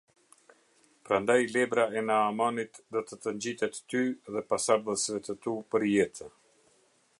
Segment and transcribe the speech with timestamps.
[1.09, 4.03] Prandaj lebra e Naamanit do të të ngjitet ty
[4.37, 6.35] dhe pasardhësve të tu përjetë".